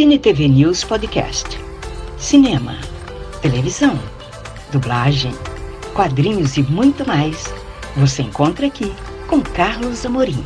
Cine 0.00 0.18
TV 0.18 0.48
News 0.48 0.82
Podcast. 0.82 1.58
Cinema, 2.16 2.78
televisão, 3.42 4.00
dublagem, 4.72 5.30
quadrinhos 5.92 6.56
e 6.56 6.62
muito 6.62 7.06
mais. 7.06 7.52
Você 7.98 8.22
encontra 8.22 8.66
aqui 8.66 8.90
com 9.28 9.42
Carlos 9.42 10.06
Amorim. 10.06 10.42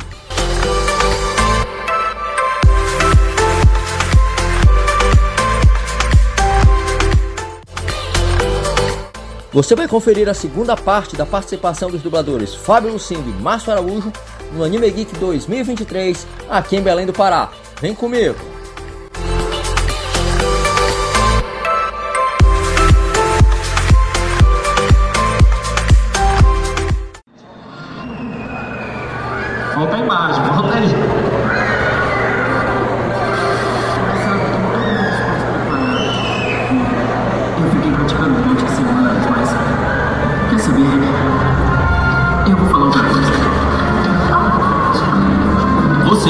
Você 9.53 9.73
vai 9.73 9.87
conferir 9.87 10.27
a 10.27 10.33
segunda 10.33 10.75
parte 10.75 11.15
da 11.15 11.25
participação 11.25 11.89
dos 11.89 12.01
dubladores 12.01 12.53
Fábio 12.53 12.91
Lucindo 12.91 13.29
e 13.29 13.41
Márcio 13.41 13.71
Araújo 13.71 14.11
no 14.51 14.65
Anime 14.65 14.91
Geek 14.91 15.17
2023 15.17 16.27
aqui 16.49 16.75
em 16.75 16.81
Belém 16.81 17.05
do 17.05 17.13
Pará. 17.13 17.53
Vem 17.79 17.95
comigo! 17.95 18.54
Imagem, 30.05 30.43
volta 30.43 30.75
aí. 30.75 30.85
Eu 37.57 37.69
fiquei 37.71 37.91
praticando 37.91 38.33
durante 38.35 38.71
semanas, 38.71 39.25
mas. 39.31 39.49
Quer 40.51 40.59
saber? 40.59 40.85
Eu 42.47 42.57
vou 42.57 42.67
falar 42.67 42.85
outra 42.85 43.03
coisa. 43.03 43.33
Você 46.05 46.29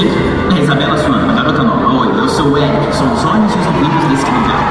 é 0.55 0.63
Isabela 0.63 0.97
Suana, 0.97 1.33
garota 1.33 1.63
nova. 1.63 1.87
Oi, 1.99 2.07
eu 2.17 2.29
sou 2.29 2.51
o 2.51 2.57
Eric, 2.57 2.95
sou 2.95 3.07
os 3.07 3.25
olhos 3.25 3.53
e 3.53 3.59
os 3.59 3.65
ouvidos 3.67 4.03
desse 4.09 4.25
lugar. 4.25 4.63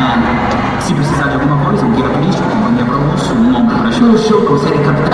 É, 0.00 0.80
se 0.80 0.94
precisar 0.94 1.28
de 1.28 1.34
alguma 1.34 1.64
coisa, 1.64 1.86
um 1.86 1.92
guia 1.92 2.08
turístico, 2.08 2.48
companhia 2.48 2.84
para 2.84 2.94
almoço, 2.96 3.34
um 3.34 3.56
ombro 3.56 3.76
para 3.78 3.92
show. 3.92 4.18
Show 4.18 4.42
consegue 4.42 4.78
captar 4.84 5.07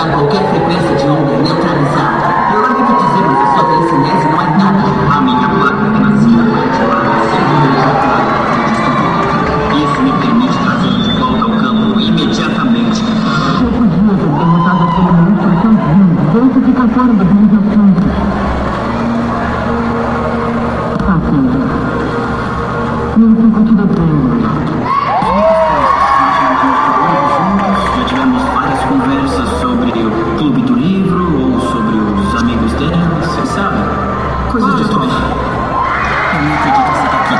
você 36.91 37.07
tá 37.07 37.17
aqui. 37.17 37.35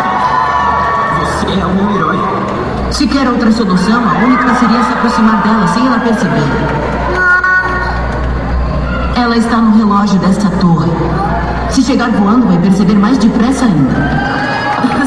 Você 1.20 1.60
é 1.60 1.66
o 1.66 1.74
meu 1.74 1.96
herói. 1.96 2.20
Se 2.92 3.08
quer 3.08 3.30
outra 3.30 3.52
solução, 3.52 4.04
a 4.04 4.26
única 4.26 4.54
seria 4.56 4.84
se 4.84 4.94
aproximar 4.94 5.42
dela 5.44 5.68
sem 5.68 5.88
ela 5.88 6.00
perceber. 6.00 6.95
Ela 9.36 9.44
está 9.44 9.58
no 9.58 9.76
relógio 9.76 10.18
desta 10.20 10.50
torre. 10.62 10.90
Se 11.70 11.84
chegar 11.84 12.10
voando, 12.10 12.48
vai 12.48 12.58
perceber 12.58 12.94
mais 12.94 13.18
depressa 13.18 13.66
ainda. 13.66 13.94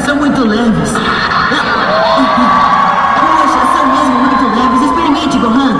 São 0.05 0.17
muito 0.17 0.45
leves. 0.45 0.91
Poxa, 0.91 1.01
são 3.73 3.87
mesmo 3.87 4.19
muito 4.19 4.45
leves. 4.55 4.81
Experimente, 4.85 5.35
Gohan. 5.39 5.77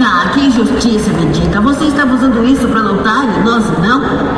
Ah, 0.00 0.28
que 0.32 0.46
injustiça, 0.46 1.10
bendita. 1.14 1.60
Você 1.62 1.86
estava 1.86 2.14
usando 2.14 2.44
isso 2.44 2.68
para 2.68 2.80
lutar 2.80 3.24
e 3.24 3.40
nós 3.40 3.64
não? 3.80 4.33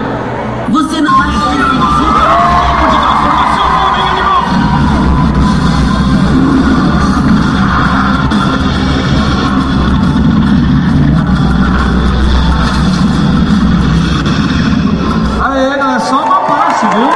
Passe, 16.87 16.97
viu? 16.97 17.11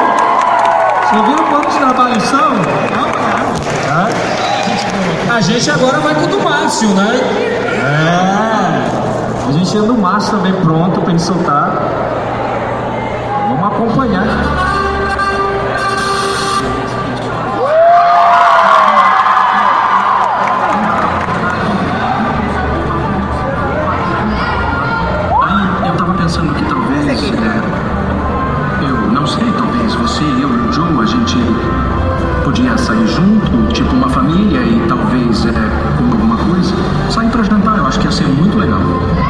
Você 1.02 1.22
viu 1.26 1.44
quantos 1.48 1.74
trabalhos 1.76 2.22
são? 2.24 2.52
É. 3.88 5.32
A 5.32 5.40
gente 5.40 5.70
agora 5.70 6.00
vai 6.00 6.14
com 6.14 6.24
o 6.24 6.26
do 6.26 6.40
Márcio, 6.42 6.88
né? 6.88 7.20
É. 7.84 9.48
A 9.48 9.52
gente 9.52 9.72
tem 9.72 9.80
o 9.80 9.86
do 9.86 9.94
Márcio 9.94 10.36
também 10.36 10.52
pronto 10.54 11.00
pra 11.00 11.10
ele 11.10 11.18
soltar. 11.18 11.72
Vamos 13.48 13.66
acompanhar. 13.66 14.26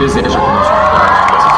Deseja 0.00 0.30
que 0.30 0.36
nosso 0.36 0.70
pai 0.96 1.10
tivesse 1.28 1.50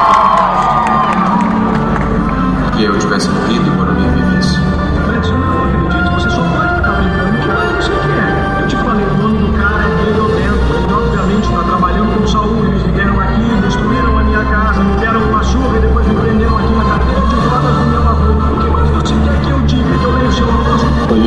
sido 2.58 2.72
que 2.72 2.82
eu 2.82 2.98
tivesse 2.98 3.28
morrido 3.30 3.68
e 3.68 3.70
Morumbi 3.70 4.02
vivesse. 4.02 4.56
Eu 4.56 5.38
não 5.38 5.62
acredito, 5.62 6.10
você 6.10 6.28
só 6.28 6.42
pode 6.42 6.74
ficar 6.74 6.92
brincando 6.98 7.38
de 7.38 7.46
eu 7.46 7.98
que 8.00 8.10
é. 8.10 8.58
Eu 8.62 8.66
te 8.66 8.76
falei, 8.78 9.06
o 9.06 9.14
nome 9.14 9.38
do 9.38 9.52
cara 9.56 9.84
é 9.84 9.90
Pedro 10.02 10.26
Dentro. 10.34 10.74
Ele 10.74 10.92
obviamente 10.92 11.44
está 11.44 11.62
trabalhando 11.62 12.18
com 12.18 12.26
Saúl. 12.26 12.64
Eles 12.64 12.82
vieram 12.82 13.20
aqui, 13.20 13.46
destruíram 13.62 14.18
a 14.18 14.22
minha 14.24 14.44
casa, 14.44 14.82
me 14.82 14.96
deram 14.96 15.22
uma 15.22 15.44
chuva 15.44 15.76
e 15.76 15.80
depois 15.80 16.04
me 16.08 16.14
prenderam 16.16 16.58
aqui 16.58 16.72
na 16.72 16.84
cadeira 16.84 17.20
de 17.20 17.36
rodas 17.36 17.76
do 17.76 17.84
meu 17.86 18.02
avô. 18.02 18.32
O 18.32 18.58
que 18.58 18.66
mais 18.70 18.90
você 18.90 19.14
quer 19.22 19.38
que 19.40 19.50
eu 19.50 19.60
diga? 19.60 19.98
Que 19.98 20.04
eu 20.04 20.12
leio 20.16 20.28
o 20.28 20.32
seu 20.32 20.46
rosto? 20.50 20.86
Foi, 21.06 21.22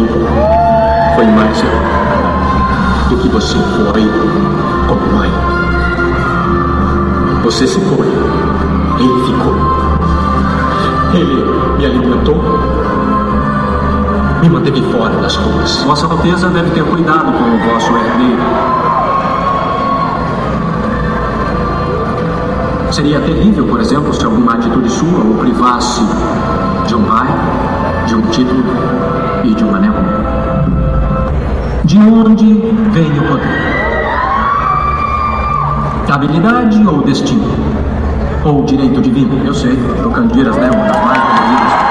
foi 1.16 1.28
mais 1.28 1.62
do 3.08 3.18
que 3.20 3.30
você 3.30 3.56
foi 3.56 4.04
como 4.90 5.16
mãe. 5.16 5.55
Você 7.46 7.68
se 7.68 7.80
foi, 7.80 8.08
ele 9.00 9.24
ficou. 9.24 9.54
Ele 11.14 11.46
me 11.78 11.86
alimentou, 11.86 12.42
me 14.42 14.50
manteve 14.50 14.82
fora 14.92 15.16
das 15.18 15.36
ruas. 15.36 15.84
Vossa 15.84 16.08
Alteza 16.08 16.50
deve 16.50 16.72
ter 16.72 16.84
cuidado 16.84 17.32
com 17.32 17.44
o 17.44 17.72
vosso 17.72 17.92
herdeiro. 17.96 18.42
Seria 22.92 23.20
terrível, 23.20 23.68
por 23.68 23.80
exemplo, 23.80 24.12
se 24.12 24.26
alguma 24.26 24.56
atitude 24.56 24.90
sua 24.90 25.20
o 25.20 25.38
privasse 25.38 26.02
de 26.88 26.96
um 26.96 27.04
pai, 27.04 27.28
de 28.08 28.16
um 28.16 28.22
título 28.24 28.64
e 29.44 29.54
de 29.54 29.64
um 29.64 29.76
anel. 29.76 29.94
De 31.84 32.00
onde 32.00 32.54
vem 32.92 33.20
o 33.20 33.28
poder? 33.28 33.75
Habilidade 36.16 36.82
ou 36.88 37.02
destino? 37.02 37.44
Ou 38.46 38.64
direito 38.64 39.02
divino? 39.02 39.46
Eu 39.46 39.54
sei, 39.54 39.76
Tocandiras 40.02 40.56
é 40.56 40.72
uma 40.72 40.86
das 40.86 41.04
mais 41.04 41.22
doloridas 41.22 41.86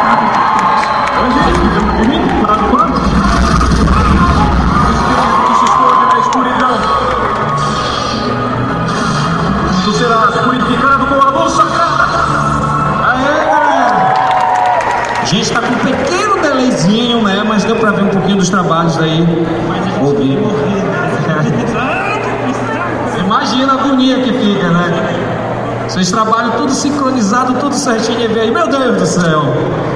Vocês 26.05 26.13
trabalham 26.13 26.51
tudo 26.51 26.71
sincronizado, 26.71 27.55
tudo 27.55 27.75
certinho 27.75 28.21
e 28.21 28.39
aí. 28.39 28.51
Meu 28.51 28.69
Deus 28.69 28.99
do 28.99 29.07
céu! 29.07 29.43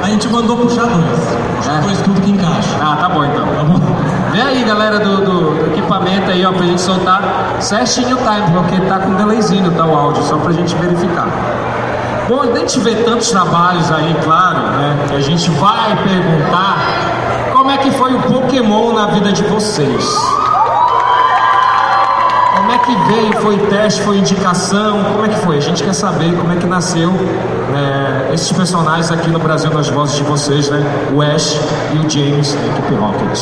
A 0.03 0.07
gente 0.07 0.27
mandou 0.31 0.57
puxar 0.57 0.87
dois. 0.87 1.05
Puxar 1.59 1.75
É. 1.75 1.81
dois 1.83 1.99
tudo 2.01 2.19
que 2.23 2.31
encaixa. 2.31 2.71
Ah, 2.81 2.97
tá 2.99 3.11
bom 3.11 3.23
então. 3.27 3.45
Vê 4.33 4.41
aí, 4.41 4.65
galera 4.65 5.01
do, 5.01 5.19
do- 5.19 5.51
do 5.55 5.67
equipamento 5.67 6.31
aí, 6.31 6.47
ó, 6.47 6.53
pra 6.53 6.65
gente 6.65 6.81
soltar 6.81 7.23
certinho 7.61 8.17
o 8.17 8.21
time, 8.21 8.51
porque 8.55 8.81
tá 8.89 9.01
com 9.01 9.13
delayzinho, 9.17 9.71
tá 9.73 9.85
o 9.85 9.95
áudio, 9.95 10.23
só 10.23 10.39
pra 10.39 10.51
gente 10.53 10.75
verificar. 10.77 11.27
Bom, 12.27 12.41
a 12.41 12.59
gente 12.59 12.81
vê 12.81 12.95
tantos 12.95 13.31
trabalhos 13.31 13.93
aí, 13.93 14.17
claro, 14.25 14.61
né? 14.61 14.97
Que 15.11 15.15
a 15.17 15.21
gente 15.21 15.51
vai 15.51 15.95
perguntar 16.05 16.79
como 17.53 17.71
é 17.71 17.77
que 17.77 17.91
foi 17.91 18.15
o 18.15 18.21
Pokémon 18.23 18.95
na 18.95 19.09
vida 19.09 19.31
de 19.31 19.43
vocês? 19.43 20.05
Como 22.69 22.79
é 22.79 22.85
que 22.85 22.95
veio? 23.11 23.33
Foi 23.41 23.57
teste, 23.71 24.03
foi 24.03 24.19
indicação? 24.19 25.03
Como 25.03 25.25
é 25.25 25.29
que 25.31 25.39
foi? 25.39 25.57
A 25.57 25.61
gente 25.61 25.83
quer 25.83 25.95
saber 25.95 26.37
como 26.37 26.53
é 26.53 26.57
que 26.57 26.67
nasceu 26.67 27.11
é, 27.75 28.35
esses 28.35 28.53
personagens 28.53 29.11
aqui 29.11 29.31
no 29.31 29.39
Brasil 29.39 29.73
nas 29.73 29.89
vozes 29.89 30.17
de 30.17 30.23
vocês, 30.25 30.69
né? 30.69 30.83
O 31.11 31.23
Ash 31.23 31.59
e 31.95 31.97
o 31.97 32.11
James 32.11 32.53
da 32.53 32.67
equipe 32.67 32.95
Rocket. 32.95 33.41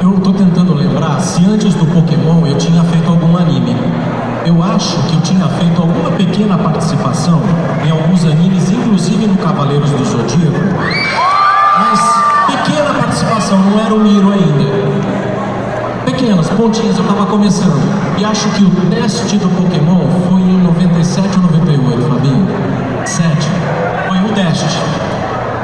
Eu 0.00 0.18
tô 0.20 0.32
tentando 0.32 0.72
lembrar 0.72 1.20
se 1.20 1.44
antes 1.44 1.74
do 1.74 1.84
Pokémon 1.84 2.46
eu 2.46 2.56
tinha 2.56 2.82
feito 2.84 3.10
algum 3.10 3.36
anime. 3.36 3.76
Eu 4.46 4.62
acho 4.62 4.96
que 5.08 5.16
eu 5.16 5.20
tinha 5.20 5.46
feito 5.46 5.82
alguma 5.82 6.12
pequena 6.12 6.56
participação 6.56 7.42
em 7.84 7.90
alguns 7.90 8.24
animes, 8.24 8.70
inclusive 8.70 9.26
no 9.26 9.36
Cavaleiros 9.36 9.90
do 9.90 10.02
Zodíaco. 10.02 10.58
Mas 11.78 12.00
pequena 12.46 12.94
participação, 12.94 13.58
não 13.58 13.78
era 13.78 13.94
o 13.94 14.00
Miro 14.00 14.32
ainda. 14.32 14.71
Pequenas, 16.22 16.48
pontinhas, 16.50 16.96
eu 16.96 17.04
tava 17.04 17.26
começando. 17.26 17.82
E 18.16 18.24
acho 18.24 18.48
que 18.50 18.62
o 18.62 18.70
teste 18.90 19.36
do 19.38 19.48
Pokémon 19.60 20.06
foi 20.28 20.40
em 20.40 20.62
97 20.62 21.36
ou 21.36 21.42
98, 21.42 22.02
Fabinho? 22.08 22.46
7. 23.04 23.48
Foi 24.06 24.18
o 24.18 24.32
teste. 24.32 24.78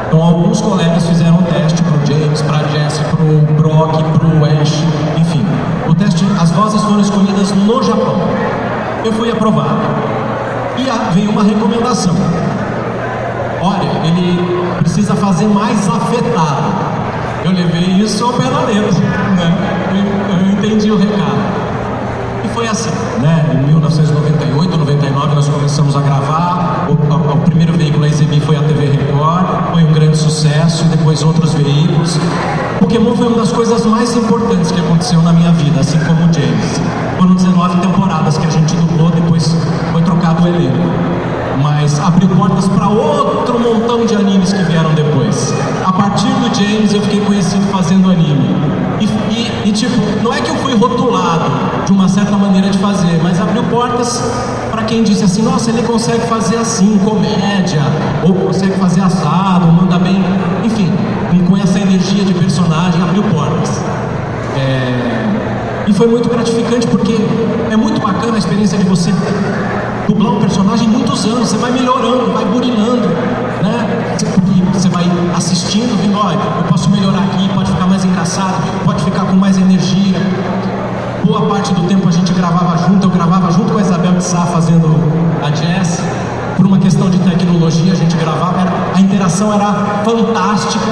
Então 0.08 0.20
alguns 0.20 0.60
colegas 0.60 1.06
fizeram 1.06 1.38
o 1.38 1.42
teste 1.44 1.80
pro 1.80 2.04
James, 2.04 2.42
pra 2.42 2.58
Jesse, 2.70 3.04
pro 3.04 3.54
Brock, 3.54 4.02
pro 4.18 4.44
Ash, 4.46 4.82
enfim. 5.16 5.46
O 5.88 5.94
teste, 5.94 6.26
as 6.40 6.50
vozes 6.50 6.82
foram 6.82 7.02
escolhidas 7.02 7.52
no 7.52 7.80
Japão. 7.80 8.16
Eu 9.04 9.12
fui 9.12 9.30
aprovado. 9.30 9.78
E 10.76 11.14
veio 11.14 11.30
uma 11.30 11.44
recomendação. 11.44 12.16
Olha, 13.62 14.08
ele 14.08 14.74
precisa 14.80 15.14
fazer 15.14 15.46
mais 15.46 15.88
afetado. 15.88 16.87
Eu 17.44 17.52
levei 17.52 18.02
isso 18.02 18.24
ao 18.24 18.32
pé 18.34 18.44
da 18.44 18.60
letra, 18.64 18.92
né? 19.36 19.56
Eu, 19.92 20.36
eu 20.46 20.52
entendi 20.52 20.90
o 20.90 20.96
recado. 20.98 21.68
E 22.44 22.48
foi 22.48 22.66
assim, 22.68 22.90
né? 23.20 23.44
Em 23.54 23.66
1998, 23.66 24.76
99 24.76 25.34
nós 25.34 25.48
começamos 25.48 25.96
a 25.96 26.00
gravar. 26.00 26.86
O, 26.88 26.92
o- 26.92 27.32
o 27.34 27.38
primeiro 27.40 27.72
veículo 27.74 28.04
a 28.04 28.08
exibir 28.08 28.40
foi 28.40 28.56
a 28.56 28.62
TV 28.62 28.86
Record, 28.86 29.46
foi 29.72 29.82
um 29.84 29.92
grande 29.92 30.16
sucesso, 30.16 30.84
e 30.84 30.88
depois 30.96 31.22
outros 31.22 31.54
veículos. 31.54 32.18
Pokémon 32.80 33.14
foi 33.16 33.26
uma 33.28 33.38
das 33.38 33.52
coisas 33.52 33.84
mais 33.86 34.14
importantes 34.16 34.70
que 34.70 34.80
aconteceu 34.80 35.20
na 35.22 35.32
minha 35.32 35.52
vida, 35.52 35.80
assim 35.80 35.98
como 36.00 36.20
o 36.28 36.32
James. 36.32 36.80
Foram 37.18 37.34
19 37.34 37.80
temporadas 37.80 38.38
que 38.38 38.46
a 38.46 38.50
gente 38.50 38.74
dublou, 38.76 39.10
depois 39.10 39.54
foi 39.92 40.02
trocado 40.02 40.44
o 40.44 40.48
elenco. 40.48 40.78
Mas 41.62 41.98
abriu 42.00 42.28
portas 42.28 42.68
para 42.68 42.88
outro 42.88 43.58
montão 43.58 44.04
de 44.06 44.14
animes 44.14 44.52
que 44.52 44.62
vieram 44.64 44.94
depois. 44.94 45.52
A 45.84 45.92
partir 45.92 46.28
do 46.28 46.54
James 46.54 46.92
eu 46.94 47.00
fiquei 47.02 47.20
conhecido 47.20 47.64
fazendo 47.72 48.10
anime. 48.10 48.56
E, 49.00 49.04
e- 49.04 49.68
e, 49.68 49.72
tipo, 49.72 50.00
não 50.22 50.32
é 50.34 50.40
que 50.40 50.50
eu 50.50 50.56
fui 50.56 50.74
rotulado 50.76 51.44
de 51.86 51.92
uma 51.92 52.08
certa 52.08 52.36
maneira 52.36 52.68
de 52.70 52.78
fazer, 52.78 53.18
mas 53.22 53.40
abriu 53.40 53.62
portas 53.64 54.22
para 54.70 54.82
quem 54.82 55.02
disse 55.02 55.24
assim, 55.24 55.42
nossa, 55.42 55.70
ele 55.70 55.82
consegue 55.82 56.20
fazer 56.26 56.56
assim, 56.56 56.98
comédia, 57.04 57.80
ou 58.24 58.32
consegue 58.34 58.72
fazer 58.78 59.00
assado, 59.00 59.66
manda 59.66 59.98
bem, 59.98 60.22
enfim, 60.64 60.92
com- 61.48 61.56
essa 61.56 61.78
energia 61.78 62.24
de 62.24 62.34
personagem, 62.34 63.00
abriu 63.02 63.22
portas. 63.24 63.80
É, 64.56 65.17
E 65.88 65.92
foi 65.92 66.06
muito 66.06 66.28
gratificante 66.28 66.86
porque 66.86 67.16
é 67.70 67.76
muito 67.76 68.00
bacana 68.00 68.34
a 68.34 68.38
experiência 68.38 68.76
de 68.76 68.84
você 68.84 69.12
dublar 70.06 70.32
um 70.34 70.40
personagem 70.40 70.86
muitos 70.88 71.24
anos, 71.24 71.48
você 71.48 71.56
vai 71.56 71.70
melhorando, 71.72 72.32
vai 72.32 72.44
burinando, 72.44 73.08
né? 73.62 74.14
Você- 74.72 74.88
vai 74.90 75.04
assistindo, 75.36 76.00
vendo, 76.00 76.16
olha, 76.18 76.36
eu 76.58 76.64
posso 76.68 76.88
melhorar 76.88 77.18
aqui, 77.24 77.48
pode 77.54 77.70
ficar 77.70 77.86
mais 77.86 78.04
engraçado, 78.04 78.54
pode 78.84 79.02
ficar 79.02 79.24
com 79.24 79.34
mais 79.34 79.56
energia. 79.58 80.16
Boa 81.24 81.42
parte 81.42 81.74
do 81.74 81.82
tempo 81.88 82.08
a 82.08 82.12
gente 82.12 82.32
gravava 82.32 82.76
junto, 82.86 83.06
eu 83.06 83.10
gravava 83.10 83.50
junto 83.50 83.72
com 83.72 83.78
a 83.78 83.82
Isabel 83.82 84.12
de 84.12 84.24
Sá 84.24 84.46
fazendo 84.46 84.88
a 85.42 85.50
Jess. 85.50 86.00
Por 86.56 86.66
uma 86.66 86.78
questão 86.78 87.10
de 87.10 87.18
tecnologia, 87.18 87.92
a 87.92 87.96
gente 87.96 88.16
gravava, 88.16 88.60
era- 88.60 88.72
a 88.94 89.00
interação 89.00 89.52
era 89.52 89.72
fantástica. 90.04 90.86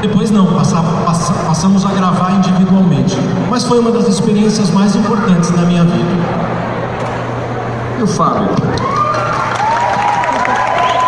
Depois 0.00 0.30
não, 0.30 0.46
passa- 0.46 0.82
passa- 1.04 1.32
passamos 1.46 1.84
a 1.84 1.90
gravar 1.90 2.30
individualmente. 2.32 3.16
Mas 3.50 3.64
foi 3.64 3.78
uma 3.78 3.90
das 3.90 4.08
experiências 4.08 4.70
mais 4.70 4.94
importantes 4.96 5.50
da 5.50 5.62
minha 5.62 5.84
vida. 5.84 6.10
E 7.98 8.02
o 8.02 8.06
Fábio? 8.06 8.48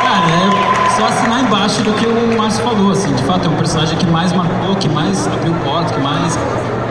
Cara, 0.02 0.26
é 0.30 0.90
só 1.00 1.06
assinar 1.06 1.40
embaixo 1.42 1.82
do 1.82 1.92
que 1.94 2.06
o 2.06 2.38
Márcio 2.38 2.62
falou, 2.62 2.90
assim, 2.92 3.12
de 3.14 3.22
fato 3.22 3.46
é 3.46 3.48
um 3.48 3.56
personagem 3.56 3.96
que 3.96 4.06
mais 4.06 4.32
marcou, 4.32 4.76
que 4.76 4.88
mais 4.88 5.26
abriu 5.26 5.54
porta, 5.64 5.94
que 5.94 6.00
mais 6.00 6.38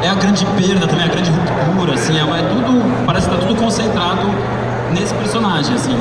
é 0.02 0.10
a 0.10 0.16
grande 0.16 0.44
perda 0.58 0.88
também, 0.88 1.06
a 1.06 1.08
grande 1.10 1.30
ruptura, 1.32 1.94
assim, 1.94 2.18
é, 2.18 2.22
é 2.22 2.44
tudo, 2.50 3.06
parece 3.06 3.30
que 3.30 3.36
tá 3.36 3.42
tudo 3.46 3.56
concentrado 3.56 4.22
nesse 4.92 5.14
personagem, 5.14 5.76
assim. 5.76 5.96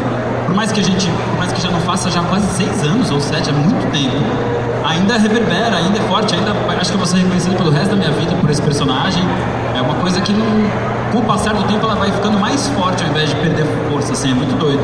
Por 0.46 0.55
mais 0.55 0.73
que 0.73 0.81
a 0.81 0.82
gente, 0.82 1.08
por 1.31 1.38
mais 1.38 1.53
que 1.53 1.61
já 1.61 1.70
não 1.70 1.81
faça 1.81 2.11
já 2.11 2.23
quase 2.23 2.46
seis 2.56 2.82
anos 2.85 3.11
ou 3.11 3.20
sete, 3.20 3.50
é 3.50 3.53
muito 3.53 3.87
tempo, 3.93 4.17
ainda 4.85 5.19
reverbera, 5.19 5.77
ainda 5.77 5.99
é 5.99 6.03
forte, 6.03 6.35
ainda 6.35 6.53
acho 6.81 6.91
que 6.91 6.94
eu 6.94 6.99
vou 6.99 7.06
ser 7.06 7.19
reconhecido 7.19 7.56
pelo 7.56 7.71
resto 7.71 7.91
da 7.91 7.97
minha 7.97 8.11
vida 8.12 8.35
por 8.35 8.50
esse 8.50 8.62
personagem. 8.62 9.23
É 9.77 9.81
uma 9.81 9.94
coisa 9.94 10.21
que 10.21 10.32
não, 10.32 10.47
com 11.12 11.19
o 11.19 11.23
passar 11.25 11.55
do 11.55 11.65
tempo 11.65 11.85
ela 11.85 11.94
vai 11.94 12.11
ficando 12.12 12.38
mais 12.38 12.69
forte 12.69 13.03
ao 13.05 13.11
invés 13.11 13.31
de 13.31 13.37
perder 13.37 13.67
força, 13.91 14.12
assim, 14.12 14.31
é 14.31 14.35
muito 14.35 14.56
doido. 14.59 14.82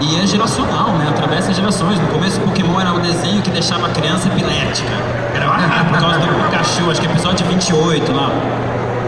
E 0.00 0.20
é 0.20 0.26
geracional, 0.26 0.90
né? 0.92 1.08
Atravessa 1.08 1.54
gerações. 1.54 1.98
No 1.98 2.08
começo, 2.08 2.38
o 2.38 2.44
Pokémon 2.44 2.78
era 2.78 2.92
o 2.92 3.00
desenho 3.00 3.40
que 3.40 3.50
deixava 3.50 3.86
a 3.86 3.90
criança 3.90 4.28
epilética. 4.28 4.92
Era 5.34 5.46
ah, 5.46 5.84
por 5.88 5.98
causa 5.98 6.18
do 6.18 6.44
Pikachu, 6.44 6.90
acho 6.90 7.00
que 7.00 7.06
episódio 7.06 7.46
28 7.46 8.12
lá. 8.12 8.30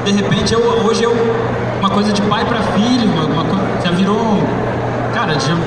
De 0.05 0.13
repente, 0.13 0.55
eu, 0.55 0.61
hoje 0.61 1.05
eu. 1.05 1.15
Uma 1.79 1.91
coisa 1.91 2.13
de 2.13 2.23
pai 2.23 2.45
para 2.45 2.61
filho, 2.73 3.07
uma, 3.13 3.25
uma. 3.25 3.45
Já 3.85 3.91
virou. 3.91 4.28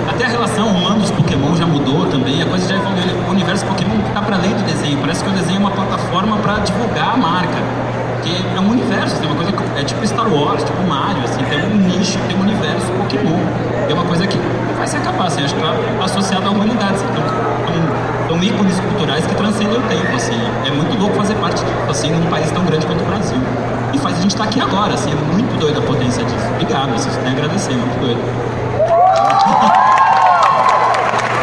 Até 0.09 0.25
a 0.25 0.27
relação 0.27 0.67
humana 0.67 0.99
dos 0.99 1.11
Pokémon 1.11 1.55
já 1.55 1.67
mudou 1.67 2.07
também. 2.07 2.41
A 2.41 2.45
coisa 2.45 2.67
já 2.67 2.75
evoluiu. 2.75 3.15
O 3.27 3.31
universo 3.31 3.65
Pokémon 3.65 3.95
tá 4.13 4.21
para 4.21 4.35
além 4.35 4.51
do 4.51 4.63
desenho. 4.63 4.97
Parece 4.99 5.23
que 5.23 5.29
o 5.29 5.33
desenho 5.33 5.57
é 5.57 5.59
uma 5.59 5.71
plataforma 5.71 6.37
para 6.37 6.59
divulgar 6.59 7.13
a 7.13 7.17
marca. 7.17 7.57
Que 8.23 8.35
é 8.55 8.59
um 8.59 8.69
universo, 8.71 9.17
tem 9.17 9.27
uma 9.27 9.35
coisa 9.35 9.51
que 9.51 9.79
é 9.79 9.83
tipo 9.83 10.05
Star 10.07 10.31
Wars, 10.31 10.63
tipo 10.63 10.81
Mario, 10.87 11.23
assim, 11.23 11.43
tem 11.43 11.59
um 11.59 11.75
nicho, 11.75 12.19
tem 12.27 12.37
um 12.37 12.41
universo 12.41 12.85
Pokémon. 12.93 13.39
É 13.89 13.93
uma 13.93 14.03
coisa 14.05 14.27
que 14.27 14.37
não 14.37 14.75
vai 14.77 14.87
se 14.87 14.97
acabar, 14.97 15.25
assim, 15.25 15.43
acho 15.43 15.55
que 15.55 15.61
tá 15.61 16.05
associado 16.05 16.47
à 16.47 16.51
humanidade. 16.51 16.93
Assim, 16.93 17.05
então, 17.09 17.23
são, 17.27 18.29
são 18.29 18.43
ícones 18.43 18.79
culturais 18.79 19.25
que 19.25 19.35
transcendem 19.35 19.77
o 19.77 19.81
tempo, 19.81 20.15
assim. 20.15 20.39
É 20.67 20.71
muito 20.71 20.99
louco 20.99 21.15
fazer 21.15 21.35
parte 21.35 21.63
assim, 21.89 22.11
num 22.11 22.29
país 22.29 22.49
tão 22.51 22.63
grande 22.65 22.85
quanto 22.85 23.01
o 23.01 23.05
Brasil. 23.05 23.37
E 23.93 23.97
faz 23.97 24.17
a 24.17 24.21
gente 24.21 24.31
estar 24.31 24.43
aqui 24.43 24.61
agora, 24.61 24.93
assim, 24.93 25.11
é 25.11 25.33
muito 25.33 25.59
doido 25.59 25.79
a 25.79 25.81
potência 25.81 26.23
disso. 26.23 26.47
Obrigado, 26.53 26.91
vocês 26.93 27.15
têm 27.17 27.27
a 27.27 27.31
agradecer, 27.31 27.73
muito 27.73 27.99
doido. 27.99 28.60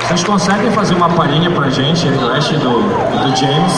Vocês 0.08 0.24
conseguem 0.24 0.70
fazer 0.72 0.94
uma 0.94 1.10
palhinha 1.10 1.50
pra 1.50 1.68
gente 1.68 2.08
aí 2.08 2.16
do 2.16 2.24
do 2.24 3.36
James? 3.36 3.72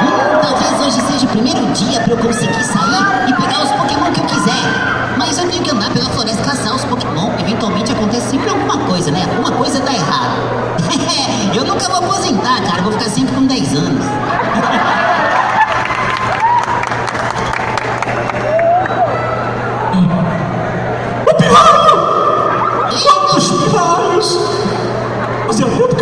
Hum, 0.00 0.40
talvez 0.40 0.80
hoje 0.80 1.06
seja 1.12 1.26
o 1.26 1.28
primeiro 1.28 1.60
dia 1.74 2.00
pra 2.00 2.14
eu 2.14 2.16
conseguir 2.16 2.64
sair 2.64 3.28
e 3.28 3.34
pegar 3.34 3.62
os 3.64 3.70
Pokémon 3.72 4.10
que 4.10 4.20
eu 4.20 4.24
quiser. 4.24 5.18
Mas 5.18 5.36
eu 5.36 5.46
tenho 5.50 5.62
que 5.62 5.70
andar 5.70 5.90
pela 5.90 6.08
floresta 6.08 6.42
caçar 6.42 6.74
os 6.74 6.82
Pokémon. 6.86 7.30
Eventualmente 7.38 7.92
acontece 7.92 8.30
sempre 8.30 8.48
alguma 8.48 8.78
coisa, 8.86 9.10
né? 9.10 9.22
Alguma 9.24 9.52
coisa 9.52 9.80
tá 9.80 9.92
errada. 9.92 10.36
eu 11.54 11.64
nunca 11.66 11.86
vou 11.90 11.98
aposentar, 11.98 12.62
cara. 12.62 12.80
Vou 12.80 12.92
ficar 12.92 13.10
sempre 13.10 13.34
com 13.34 13.44
10 13.44 13.74
anos. 13.74 14.04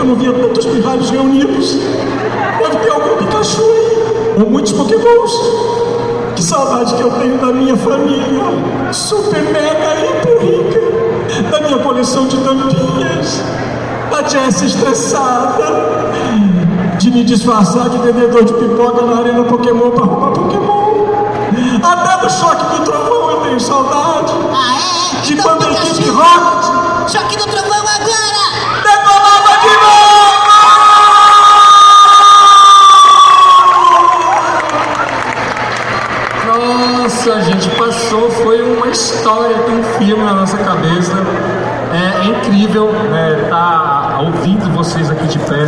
não 0.08 0.16
via 0.16 0.32
tantos 0.32 0.64
pirralhos 0.64 1.10
reunidos. 1.10 1.74
Deve 2.58 2.76
ter 2.78 2.90
algum 2.90 3.16
Pikachu 3.18 3.62
aí, 3.62 4.42
ou 4.42 4.50
muitos 4.50 4.72
Pokémons. 4.72 5.32
Que 6.34 6.42
saudade 6.42 6.94
que 6.94 7.02
eu 7.02 7.10
tenho 7.10 7.36
da 7.38 7.52
minha 7.52 7.76
família, 7.76 8.42
super 8.92 9.42
mega 9.42 9.96
hiper 10.00 10.38
rica, 10.40 11.50
da 11.50 11.60
minha 11.60 11.78
coleção 11.78 12.26
de 12.26 12.36
tampinhas, 12.38 13.42
da 14.10 14.22
Jessie 14.26 14.68
estressada, 14.68 15.64
de 16.96 17.10
me 17.10 17.24
disfarçar 17.24 17.90
de 17.90 17.98
vendedor 17.98 18.44
de 18.44 18.52
pipoca 18.54 19.04
na 19.04 19.18
arena 19.18 19.42
Pokémon 19.44 19.90
para 19.90 20.04
roubar 20.04 20.30
Pokémon. 20.30 20.88
Até 21.82 22.24
do 22.24 22.32
choque 22.32 22.76
do 22.76 22.84
trovão 22.84 23.30
eu 23.30 23.40
tenho 23.40 23.60
saudade. 23.60 24.32
Ah, 24.52 24.76
é? 24.76 25.20
De 25.22 25.32
Então, 25.34 25.56
equipe 25.56 26.08
Rocket 26.08 27.10
Choque 27.10 27.36
do 27.36 27.46
trovão 27.46 27.87
Nossa, 37.28 37.40
a 37.40 37.42
gente 37.42 37.68
passou, 37.76 38.30
foi 38.30 38.62
uma 38.62 38.88
história, 38.88 39.58
tem 39.58 39.78
um 39.78 39.82
filme 39.98 40.24
na 40.24 40.32
nossa 40.32 40.56
cabeça. 40.56 41.12
É, 41.92 42.24
é 42.24 42.26
incrível 42.26 42.90
né, 42.90 43.48
tá 43.50 44.20
ouvindo 44.24 44.74
vocês 44.74 45.10
aqui 45.10 45.26
de 45.26 45.38
pé. 45.40 45.62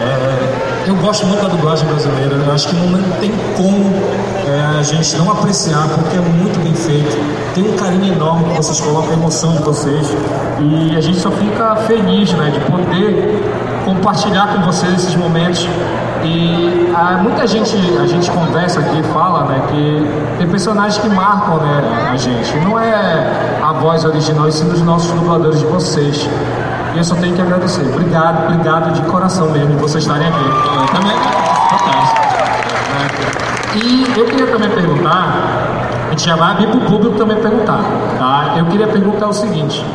É, 0.00 0.88
eu 0.88 0.96
gosto 0.96 1.26
muito 1.26 1.42
da 1.42 1.48
dublagem 1.48 1.86
brasileira. 1.86 2.34
Eu 2.34 2.52
acho 2.52 2.68
que 2.68 2.74
não 2.74 3.02
tem 3.20 3.30
como 3.56 3.88
é, 4.44 4.78
a 4.80 4.82
gente 4.82 5.16
não 5.16 5.30
apreciar, 5.30 5.86
porque 5.90 6.16
é 6.16 6.20
muito 6.20 6.58
bem 6.58 6.74
feito. 6.74 7.16
Tem 7.54 7.62
um 7.62 7.76
carinho 7.76 8.12
enorme 8.12 8.50
que 8.50 8.56
vocês 8.56 8.80
colocam, 8.80 9.10
a 9.10 9.14
emoção 9.14 9.52
de 9.52 9.62
vocês. 9.62 10.08
E 10.58 10.96
a 10.96 11.00
gente 11.00 11.20
só 11.20 11.30
fica 11.30 11.76
feliz 11.86 12.32
né, 12.32 12.50
de 12.50 12.60
poder 12.68 13.40
compartilhar 13.84 14.54
com 14.54 14.62
vocês 14.62 14.92
esses 14.94 15.14
momentos. 15.14 15.68
E 16.22 16.92
ah, 16.94 17.18
muita 17.22 17.46
gente, 17.46 17.74
a 17.98 18.06
gente 18.06 18.30
conversa 18.30 18.80
aqui, 18.80 19.02
fala, 19.04 19.44
né, 19.44 19.62
que 19.68 20.36
tem 20.38 20.48
personagens 20.48 20.98
que 20.98 21.08
marcam, 21.08 21.56
né, 21.56 22.10
a 22.12 22.16
gente. 22.16 22.56
Não 22.58 22.78
é 22.78 23.58
a 23.62 23.72
voz 23.72 24.04
original, 24.04 24.48
e 24.48 24.52
sim 24.52 24.68
dos 24.68 24.82
nossos 24.82 25.10
dubladores 25.12 25.60
de 25.60 25.66
vocês. 25.66 26.28
E 26.94 26.98
eu 26.98 27.04
só 27.04 27.14
tenho 27.14 27.34
que 27.34 27.40
agradecer. 27.40 27.82
Obrigado, 27.82 28.52
obrigado 28.52 28.92
de 28.92 29.02
coração 29.02 29.48
mesmo 29.50 29.76
de 29.76 29.76
vocês 29.76 30.04
estarem 30.04 30.28
aqui. 30.28 30.44
Eu 30.44 30.86
também. 30.86 31.16
E 33.72 34.18
eu 34.18 34.26
queria 34.26 34.46
também 34.48 34.68
perguntar, 34.68 36.08
a 36.08 36.10
gente 36.10 36.26
já 36.26 36.34
vai 36.34 36.50
abrir 36.50 36.66
para 36.66 36.78
o 36.78 36.80
público 36.80 37.16
também 37.16 37.36
perguntar, 37.36 37.80
tá? 38.18 38.54
Eu 38.58 38.66
queria 38.66 38.88
perguntar 38.88 39.28
o 39.28 39.32
seguinte, 39.32 39.86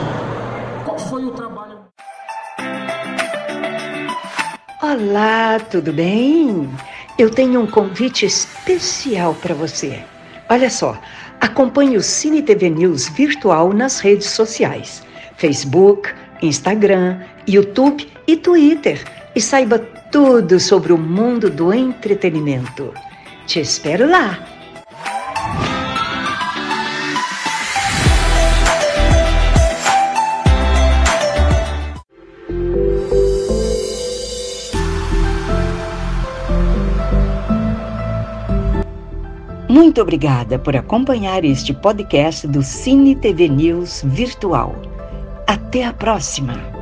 Olá, 4.87 5.59
tudo 5.59 5.91
bem? 5.91 6.69
Eu 7.17 7.31
tenho 7.31 7.59
um 7.59 7.65
convite 7.65 8.23
especial 8.23 9.33
para 9.33 9.55
você. 9.55 10.03
Olha 10.47 10.69
só, 10.69 10.95
acompanhe 11.41 11.97
o 11.97 12.03
Cine 12.03 12.43
TV 12.43 12.69
News 12.69 13.09
virtual 13.09 13.73
nas 13.73 13.99
redes 13.99 14.27
sociais, 14.27 15.01
Facebook, 15.37 16.13
Instagram, 16.39 17.19
YouTube 17.47 18.07
e 18.27 18.37
Twitter 18.37 19.03
e 19.35 19.41
saiba 19.41 19.79
tudo 20.11 20.59
sobre 20.59 20.93
o 20.93 20.99
mundo 20.99 21.49
do 21.49 21.73
entretenimento. 21.73 22.93
Te 23.47 23.61
espero 23.61 24.07
lá! 24.07 24.54
Muito 39.75 40.01
obrigada 40.01 40.57
por 40.57 40.73
acompanhar 40.73 41.43
este 41.43 41.73
podcast 41.73 42.47
do 42.47 42.63
Cine 42.63 43.13
TV 43.13 43.49
News 43.49 44.03
Virtual. 44.05 44.73
Até 45.45 45.83
a 45.83 45.91
próxima! 45.91 46.74